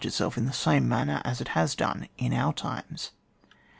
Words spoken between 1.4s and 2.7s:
it has done in OUT